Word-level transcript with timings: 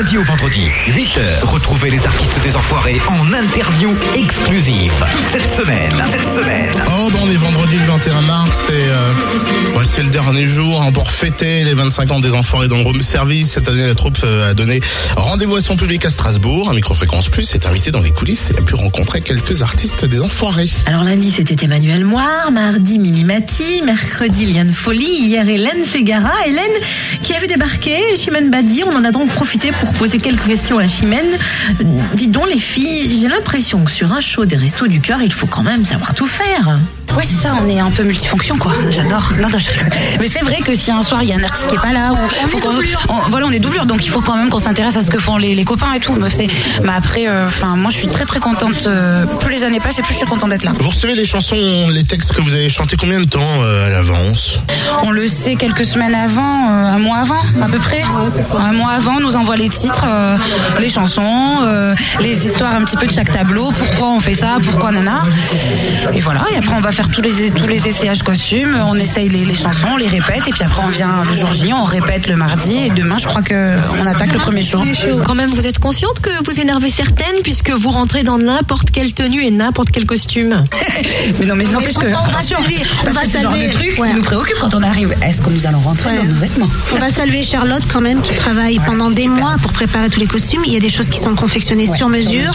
lundi 0.00 0.16
au 0.16 0.22
vendredi, 0.22 0.66
8h. 0.86 1.44
Retrouvez 1.44 1.90
les 1.90 2.06
artistes 2.06 2.40
des 2.42 2.56
Enfoirés 2.56 2.98
en 3.06 3.34
interview 3.34 3.94
exclusive 4.14 4.92
toute 5.12 5.28
cette 5.28 5.50
semaine. 5.50 5.92
Cette 6.06 6.24
semaine. 6.24 6.72
Oh, 6.86 7.10
bon, 7.10 7.18
on 7.24 7.30
est 7.30 7.36
vendredi 7.36 7.76
le 7.76 7.84
21 7.84 8.22
mars 8.22 8.68
et 8.70 8.72
euh, 8.72 9.09
dernier 10.10 10.46
jour 10.46 10.82
hein, 10.82 10.90
pour 10.92 11.10
fêter 11.10 11.62
les 11.62 11.72
25 11.72 12.10
ans 12.10 12.20
des 12.20 12.34
Enfoirés 12.34 12.66
dans 12.66 12.78
le 12.78 12.82
room 12.82 13.00
service. 13.00 13.52
Cette 13.52 13.68
année, 13.68 13.86
la 13.86 13.94
troupe 13.94 14.18
euh, 14.24 14.50
a 14.50 14.54
donné 14.54 14.80
rendez-vous 15.16 15.56
à 15.56 15.60
son 15.60 15.76
public 15.76 16.04
à 16.04 16.10
Strasbourg. 16.10 16.68
Un 16.68 16.74
Microfréquence 16.74 17.28
Plus 17.28 17.54
est 17.54 17.66
invité 17.66 17.92
dans 17.92 18.00
les 18.00 18.10
coulisses 18.10 18.48
et 18.50 18.58
a 18.58 18.62
pu 18.62 18.74
rencontrer 18.74 19.20
quelques 19.20 19.62
artistes 19.62 20.04
des 20.04 20.20
Enfoirés. 20.20 20.68
Alors 20.86 21.04
lundi 21.04 21.30
c'était 21.30 21.64
Emmanuel 21.64 22.04
Moire, 22.04 22.50
mardi 22.50 22.98
Mimi 22.98 23.22
Mati, 23.22 23.82
mercredi 23.84 24.46
Liane 24.46 24.68
Folie, 24.68 25.04
hier 25.04 25.48
Hélène 25.48 25.84
Segara. 25.84 26.32
Hélène 26.46 26.64
qui 27.22 27.32
a 27.32 27.38
vu 27.38 27.46
débarquer 27.46 27.96
Chimène 28.16 28.50
Badi. 28.50 28.82
On 28.84 28.96
en 28.96 29.04
a 29.04 29.12
donc 29.12 29.28
profité 29.28 29.70
pour 29.70 29.92
poser 29.92 30.18
quelques 30.18 30.46
questions 30.46 30.78
à 30.78 30.88
Chimène. 30.88 31.30
Dis 32.14 32.28
donc 32.28 32.48
les 32.52 32.58
filles, 32.58 33.20
j'ai 33.20 33.28
l'impression 33.28 33.84
que 33.84 33.90
sur 33.90 34.12
un 34.12 34.20
show 34.20 34.44
des 34.44 34.56
Restos 34.56 34.88
du 34.88 35.00
Cœur, 35.00 35.22
il 35.22 35.32
faut 35.32 35.46
quand 35.46 35.62
même 35.62 35.84
savoir 35.84 36.14
tout 36.14 36.26
faire. 36.26 36.78
Oui, 37.16 37.24
c'est 37.26 37.42
ça, 37.42 37.52
on 37.60 37.68
est 37.68 37.78
un 37.80 37.90
peu 37.90 38.02
multifonction, 38.04 38.54
quoi. 38.56 38.72
J'adore. 38.90 39.32
Non, 39.40 39.48
non, 39.48 39.58
je. 39.58 39.70
Mais 40.20 40.28
c'est 40.28 40.40
vrai 40.40 40.58
que 40.64 40.74
si 40.74 40.90
un 40.90 41.02
soir 41.02 41.22
il 41.22 41.28
y 41.28 41.32
a 41.32 41.36
un 41.36 41.42
artiste 41.44 41.68
qui 41.68 41.74
est 41.74 41.78
pas 41.78 41.92
là, 41.92 42.12
ou 42.12 42.48
faut 42.48 42.58
qu'on- 42.58 42.76
on- 43.08 43.28
voilà, 43.30 43.46
on 43.46 43.50
est 43.52 43.58
doublure, 43.58 43.84
donc 43.86 44.04
il 44.04 44.08
faut 44.10 44.20
quand 44.20 44.36
même 44.36 44.48
qu'on 44.48 44.58
s'intéresse 44.58 44.96
à 44.96 45.02
ce 45.02 45.10
que 45.10 45.18
font 45.18 45.36
les, 45.36 45.54
les 45.54 45.64
copains 45.64 45.92
et 45.92 46.00
tout. 46.00 46.14
Mais, 46.14 46.30
c'est- 46.30 46.48
mais 46.82 46.92
après, 46.96 47.28
euh, 47.28 47.46
enfin, 47.46 47.76
moi, 47.76 47.90
je 47.90 47.96
suis 47.98 48.08
très 48.08 48.24
très 48.24 48.40
contente. 48.40 48.84
euh, 48.86 49.24
plus 49.40 49.52
les 49.52 49.64
années 49.64 49.80
passent, 49.80 49.98
et 49.98 50.02
plus 50.02 50.12
je 50.12 50.18
suis 50.18 50.26
contente 50.26 50.50
d'être 50.50 50.62
là. 50.64 50.72
Vous 50.78 50.88
recevez 50.88 51.14
les 51.14 51.24
chansons, 51.26 51.88
les 51.92 52.04
textes 52.04 52.32
que 52.32 52.40
vous 52.40 52.54
avez 52.54 52.68
chantés 52.68 52.96
combien 52.96 53.20
de 53.20 53.24
temps 53.24 53.40
euh, 53.62 53.86
à 53.88 53.90
l'avance? 53.90 54.60
On 55.02 55.10
le 55.10 55.26
sait 55.28 55.54
quelques 55.56 55.84
semaines 55.84 56.14
avant, 56.14 56.70
euh, 56.70 56.84
un 56.94 56.98
mois 56.98 57.18
avant, 57.18 57.40
à 57.62 57.66
peu 57.66 57.78
près. 57.78 58.02
Un 58.02 58.72
mois 58.72 58.92
avant, 58.92 59.16
on 59.16 59.20
nous 59.20 59.36
envoie 59.36 59.56
les 59.56 59.68
titres, 59.68 60.06
euh, 60.08 60.36
les 60.78 60.88
chansons, 60.88 61.58
euh, 61.62 61.94
les 62.20 62.46
histoires 62.46 62.74
un 62.74 62.82
petit 62.84 62.96
peu 62.96 63.06
de 63.06 63.12
chaque 63.12 63.30
tableau. 63.32 63.70
Pourquoi 63.72 64.08
on 64.10 64.20
fait 64.20 64.34
ça, 64.34 64.56
pourquoi 64.62 64.92
nana. 64.92 65.22
Et 66.12 66.20
voilà. 66.20 66.42
Et 66.52 66.58
après, 66.58 66.74
on 66.76 66.80
va 66.80 66.92
faire 66.92 66.99
tous 67.08 67.22
les 67.22 67.50
tous 67.50 67.66
les 67.66 67.88
essayages 67.88 68.22
costumes. 68.22 68.76
On 68.86 68.94
essaye 68.96 69.28
les, 69.28 69.44
les 69.44 69.54
chansons, 69.54 69.88
on 69.92 69.96
les 69.96 70.08
répète. 70.08 70.48
Et 70.48 70.52
puis 70.52 70.62
après, 70.62 70.82
on 70.84 70.88
vient 70.88 71.24
le 71.26 71.32
jour 71.32 71.52
J, 71.52 71.72
on 71.72 71.84
répète 71.84 72.28
le 72.28 72.36
mardi. 72.36 72.76
Et 72.76 72.90
demain, 72.90 73.18
je 73.18 73.26
crois 73.26 73.42
que 73.42 73.76
on 74.00 74.06
attaque 74.06 74.32
le 74.32 74.38
premier 74.38 74.62
show. 74.62 74.82
Quand 75.24 75.34
même, 75.34 75.50
vous 75.50 75.66
êtes 75.66 75.78
consciente 75.78 76.20
que 76.20 76.30
vous 76.44 76.60
énervez 76.60 76.90
certaines 76.90 77.42
puisque 77.42 77.70
vous 77.70 77.90
rentrez 77.90 78.22
dans 78.22 78.38
n'importe 78.38 78.90
quelle 78.90 79.12
tenue 79.12 79.44
et 79.44 79.50
n'importe 79.50 79.90
quel 79.90 80.06
costume. 80.06 80.64
Mais 81.38 81.46
non, 81.46 81.54
mais 81.54 81.64
n'empêche 81.64 81.94
que 81.94 82.06
on 82.06 82.30
va 82.30 82.40
saluer, 82.40 82.76
on 83.06 83.10
va 83.10 83.22
le 83.22 83.70
truc 83.70 83.94
qui 83.94 84.14
nous 84.14 84.22
préoccupe 84.22 84.56
quand 84.60 84.74
on 84.74 84.82
arrive. 84.82 85.14
Est-ce 85.22 85.42
que 85.42 85.50
nous 85.50 85.66
allons 85.66 85.80
rentrer 85.80 86.16
dans 86.16 86.24
nos 86.24 86.34
vêtements? 86.34 86.68
On 86.94 86.98
va 86.98 87.10
saluer 87.10 87.42
Charlotte 87.42 87.82
quand 87.92 88.00
même 88.00 88.20
qui 88.20 88.34
travaille 88.34 88.78
pendant 88.84 89.10
des 89.10 89.28
mois 89.28 89.56
pour 89.62 89.72
préparer 89.72 90.10
tous 90.10 90.20
les 90.20 90.26
costumes. 90.26 90.62
Il 90.66 90.72
y 90.72 90.76
a 90.76 90.80
des 90.80 90.88
choses 90.88 91.10
qui 91.10 91.20
sont 91.20 91.34
confectionnées 91.34 91.86
sur 91.86 92.08
mesure. 92.08 92.52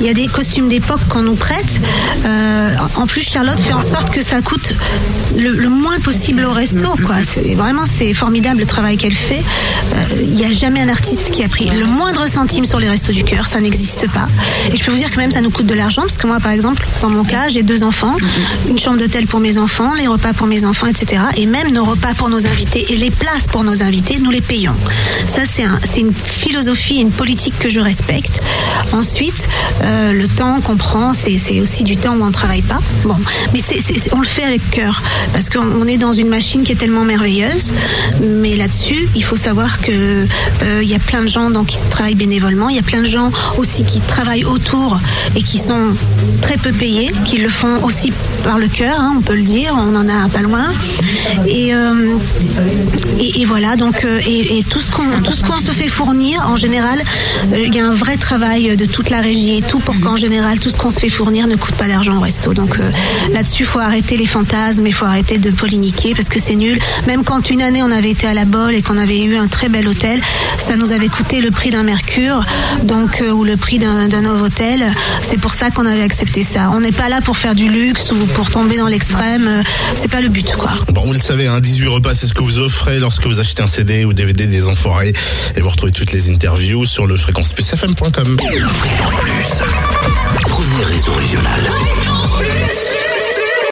Il 0.00 0.06
y 0.06 0.08
a 0.08 0.14
des 0.14 0.26
costumes 0.26 0.68
d'époque 0.68 1.00
qu'on 1.08 1.22
nous 1.22 1.34
prête. 1.34 1.80
Euh, 2.24 2.74
en 2.96 3.06
plus, 3.06 3.22
Charlotte 3.22 3.60
fait 3.60 3.72
en 3.72 3.82
sorte 3.82 4.10
que 4.10 4.22
ça 4.22 4.40
coûte 4.40 4.72
le, 5.36 5.68
moins 5.68 5.98
possible 6.00 6.44
au 6.44 6.52
resto. 6.52 6.94
Quoi. 7.04 7.16
Vraiment 7.54 7.84
c'est 7.86 8.12
formidable 8.12 8.60
le 8.60 8.66
travail 8.66 8.96
qu'elle 8.96 9.14
fait. 9.14 9.42
Euh, 9.94 10.04
Il 10.22 10.34
n'y 10.34 10.44
a 10.44 10.52
jamais 10.52 10.80
un 10.80 10.88
artiste 10.88 11.30
qui 11.30 11.42
a 11.42 11.48
pris 11.48 11.68
le 11.70 11.86
moindre 11.86 12.26
centime 12.28 12.64
sur 12.64 12.78
les 12.78 12.88
restos 12.88 13.12
du 13.12 13.24
cœur. 13.24 13.46
Ça 13.46 13.60
n'existe 13.60 14.10
pas. 14.10 14.28
Et 14.72 14.76
je 14.76 14.84
peux 14.84 14.90
vous 14.90 14.98
dire 14.98 15.10
que 15.10 15.16
même 15.16 15.30
ça 15.30 15.40
nous 15.40 15.50
coûte 15.50 15.66
de 15.66 15.74
l'argent 15.74 16.02
parce 16.02 16.18
que 16.18 16.26
moi, 16.26 16.40
par 16.40 16.52
exemple, 16.52 16.86
dans 17.02 17.10
mon 17.10 17.24
cas, 17.24 17.48
j'ai 17.48 17.62
deux 17.62 17.82
enfants, 17.82 18.16
une 18.68 18.78
chambre 18.78 18.98
d'hôtel 18.98 19.26
pour 19.26 19.40
mes 19.40 19.58
enfants, 19.58 19.94
les 19.94 20.06
repas 20.06 20.32
pour 20.32 20.46
mes 20.46 20.64
enfants, 20.64 20.86
etc. 20.86 21.22
Et 21.36 21.46
même 21.46 21.72
nos 21.72 21.84
repas 21.84 22.14
pour 22.14 22.28
nos 22.28 22.46
invités 22.46 22.92
et 22.92 22.96
les 22.96 23.10
places 23.10 23.46
pour 23.46 23.64
nos 23.64 23.82
invités, 23.82 24.18
nous 24.18 24.30
les 24.30 24.40
payons. 24.40 24.76
Ça, 25.26 25.44
c'est 25.44 25.64
un, 25.64 25.78
c'est 25.84 26.00
une 26.00 26.14
philosophie 26.14 26.96
une 27.00 27.10
politique 27.10 27.58
que 27.58 27.68
je 27.68 27.80
respecte. 27.80 28.40
Ensuite, 28.92 29.48
euh, 29.86 30.12
le 30.12 30.26
temps 30.28 30.60
qu'on 30.60 30.76
prend, 30.76 31.12
c'est, 31.12 31.60
aussi 31.60 31.84
du 31.84 31.96
temps 31.96 32.14
où 32.16 32.22
on 32.22 32.26
ne 32.26 32.32
travaille 32.32 32.62
pas. 32.62 32.78
Bon, 33.04 33.16
mais 33.52 33.60
on 34.12 34.20
le 34.20 34.26
fait 34.26 34.44
avec 34.44 34.70
cœur 34.70 35.02
parce 35.32 35.48
qu'on 35.48 35.60
on 35.60 35.86
est 35.86 35.96
dans 35.96 36.12
une 36.12 36.28
machine 36.28 36.62
qui 36.62 36.72
est 36.72 36.76
tellement 36.76 37.04
merveilleuse. 37.04 37.72
Mais 38.22 38.56
là-dessus, 38.56 39.08
il 39.14 39.24
faut 39.24 39.36
savoir 39.36 39.80
que 39.80 40.26
euh, 40.62 40.82
y 40.82 40.94
a 40.94 40.98
plein 40.98 41.22
de 41.22 41.28
gens 41.28 41.50
donc, 41.50 41.66
qui 41.66 41.82
travaillent 41.90 42.14
bénévolement. 42.14 42.68
Il 42.68 42.76
y 42.76 42.80
a 42.80 42.82
plein 42.82 43.00
de 43.00 43.06
gens 43.06 43.30
aussi 43.58 43.84
qui 43.84 44.00
travaillent 44.00 44.44
autour 44.44 44.98
et 45.34 45.42
qui 45.42 45.58
sont 45.58 45.94
très 46.42 46.56
peu 46.56 46.72
payés, 46.72 47.10
qui 47.24 47.38
le 47.38 47.48
font 47.48 47.82
aussi 47.84 48.12
par 48.42 48.58
le 48.58 48.68
cœur, 48.68 48.98
hein, 49.00 49.14
on 49.18 49.22
peut 49.22 49.36
le 49.36 49.42
dire. 49.42 49.74
On 49.76 49.94
en 49.94 50.08
a 50.08 50.28
pas 50.28 50.40
loin. 50.40 50.64
Euh, 51.48 52.16
et, 53.18 53.40
et 53.40 53.44
voilà, 53.44 53.76
donc, 53.76 54.04
euh, 54.04 54.20
et, 54.26 54.58
et 54.58 54.62
tout 54.62 54.80
ce 54.80 54.92
qu'on 54.92 55.04
qu'on 55.46 55.58
se 55.58 55.70
fait 55.70 55.88
fournir, 55.88 56.42
en 56.46 56.56
général, 56.56 57.00
euh, 57.52 57.64
il 57.66 57.74
y 57.74 57.80
a 57.80 57.86
un 57.86 57.94
vrai 57.94 58.16
travail 58.16 58.76
de 58.76 58.84
toute 58.84 59.10
la 59.10 59.20
régie 59.20 59.58
et 59.58 59.62
tout 59.62 59.78
pour 59.78 59.98
qu'en 60.00 60.16
général, 60.16 60.58
tout 60.60 60.70
ce 60.70 60.76
qu'on 60.76 60.90
se 60.90 61.00
fait 61.00 61.08
fournir 61.08 61.46
ne 61.46 61.56
coûte 61.56 61.74
pas 61.74 61.88
d'argent 61.88 62.16
au 62.16 62.20
resto. 62.20 62.52
Donc 62.52 62.78
euh, 62.78 62.90
là-dessus, 63.32 63.64
faut 63.64 63.78
arrêter 63.78 64.16
les 64.16 64.26
fantasmes, 64.26 64.86
il 64.86 64.92
faut 64.92 65.06
arrêter 65.06 65.38
de 65.38 65.50
polémiquer 65.50 66.14
parce 66.14 66.28
que 66.28 66.38
c'est 66.38 66.56
nul. 66.56 66.78
Même 67.06 67.24
quand 67.24 67.48
une 67.50 67.62
année, 67.62 67.82
on 67.82 67.90
avait 67.90 68.10
été 68.10 68.26
à 68.26 68.34
la 68.34 68.44
Bolle 68.44 68.74
et 68.74 68.82
qu'on 68.82 68.98
avait 68.98 69.22
eu 69.22 69.36
un 69.36 69.46
très 69.46 69.68
bel 69.68 69.88
hôtel, 69.88 70.20
ça 70.58 70.76
nous 70.76 70.92
avait 70.92 71.08
coûté 71.08 71.40
le 71.40 71.50
prix 71.50 71.70
d'un 71.70 71.82
Mercure, 71.82 72.44
donc 72.84 73.22
ou 73.32 73.44
le 73.44 73.56
prix 73.56 73.78
d'un 73.78 74.24
hôtel. 74.42 74.92
C'est 75.22 75.38
pour 75.38 75.54
ça 75.54 75.70
qu'on 75.70 75.86
avait 75.86 76.02
accepté 76.02 76.42
ça. 76.42 76.70
On 76.72 76.80
n'est 76.80 76.92
pas 76.92 77.08
là 77.08 77.20
pour 77.20 77.36
faire 77.36 77.54
du 77.54 77.68
luxe 77.68 78.12
ou 78.12 78.26
pour 78.26 78.50
tomber 78.50 78.76
dans 78.76 78.88
l'extrême. 78.88 79.62
C'est 79.94 80.10
pas 80.10 80.20
le 80.20 80.28
but, 80.28 80.54
quoi. 80.56 80.72
Bon, 80.92 81.02
vous 81.02 81.12
le 81.12 81.20
savez, 81.20 81.46
hein, 81.46 81.60
18 81.60 81.88
repas, 81.88 82.14
c'est 82.14 82.26
ce 82.26 82.34
que 82.34 82.42
vous 82.42 82.58
offrez 82.58 82.98
lorsque 83.06 83.24
vous 83.24 83.38
achetez 83.38 83.62
un 83.62 83.68
CD 83.68 84.04
ou 84.04 84.12
DVD 84.12 84.48
des 84.48 84.66
Enfoirés. 84.66 85.12
Et 85.54 85.60
vous 85.60 85.68
retrouvez 85.68 85.92
toutes 85.92 86.10
les 86.10 86.28
interviews 86.28 86.84
sur 86.84 87.06
le. 87.06 87.16
Fréquence. 87.16 87.54